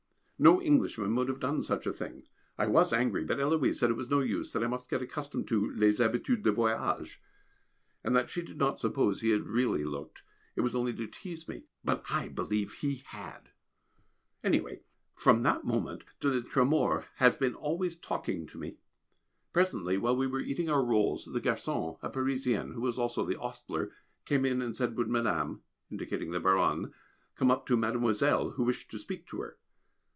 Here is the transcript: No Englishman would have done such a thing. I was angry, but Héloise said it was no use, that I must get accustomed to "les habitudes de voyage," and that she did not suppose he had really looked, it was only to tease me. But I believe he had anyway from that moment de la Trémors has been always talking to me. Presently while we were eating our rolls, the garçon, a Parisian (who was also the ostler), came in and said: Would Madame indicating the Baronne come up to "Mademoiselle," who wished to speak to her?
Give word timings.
No 0.43 0.59
Englishman 0.59 1.13
would 1.13 1.27
have 1.29 1.39
done 1.39 1.61
such 1.61 1.85
a 1.85 1.93
thing. 1.93 2.23
I 2.57 2.65
was 2.65 2.91
angry, 2.91 3.23
but 3.23 3.37
Héloise 3.37 3.75
said 3.75 3.91
it 3.91 3.95
was 3.95 4.09
no 4.09 4.21
use, 4.21 4.51
that 4.53 4.63
I 4.63 4.67
must 4.67 4.89
get 4.89 4.99
accustomed 4.99 5.47
to 5.49 5.69
"les 5.73 5.99
habitudes 5.99 6.41
de 6.41 6.51
voyage," 6.51 7.21
and 8.03 8.15
that 8.15 8.27
she 8.27 8.41
did 8.41 8.57
not 8.57 8.79
suppose 8.79 9.21
he 9.21 9.29
had 9.29 9.45
really 9.45 9.83
looked, 9.83 10.23
it 10.55 10.61
was 10.61 10.73
only 10.73 10.95
to 10.95 11.05
tease 11.05 11.47
me. 11.47 11.65
But 11.85 12.03
I 12.09 12.27
believe 12.27 12.73
he 12.73 13.03
had 13.05 13.51
anyway 14.43 14.81
from 15.13 15.43
that 15.43 15.63
moment 15.63 16.05
de 16.19 16.29
la 16.29 16.41
Trémors 16.41 17.05
has 17.17 17.35
been 17.35 17.53
always 17.53 17.95
talking 17.95 18.47
to 18.47 18.57
me. 18.57 18.77
Presently 19.53 19.99
while 19.99 20.15
we 20.15 20.25
were 20.25 20.41
eating 20.41 20.71
our 20.71 20.83
rolls, 20.83 21.25
the 21.25 21.39
garçon, 21.39 21.99
a 22.01 22.09
Parisian 22.09 22.71
(who 22.71 22.81
was 22.81 22.97
also 22.97 23.23
the 23.23 23.37
ostler), 23.39 23.91
came 24.25 24.45
in 24.45 24.59
and 24.63 24.75
said: 24.75 24.97
Would 24.97 25.07
Madame 25.11 25.61
indicating 25.91 26.31
the 26.31 26.39
Baronne 26.39 26.91
come 27.35 27.51
up 27.51 27.67
to 27.67 27.77
"Mademoiselle," 27.77 28.49
who 28.55 28.63
wished 28.63 28.89
to 28.89 28.97
speak 28.97 29.27
to 29.27 29.39
her? 29.41 29.57